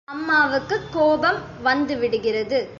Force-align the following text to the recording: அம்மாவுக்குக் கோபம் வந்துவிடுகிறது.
அம்மாவுக்குக் 0.03 0.87
கோபம் 0.91 1.39
வந்துவிடுகிறது. 1.63 2.67